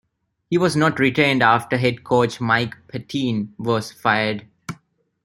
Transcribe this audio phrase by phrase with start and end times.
[0.49, 4.47] He was not retained after Head Coach Mike Pettine was fired.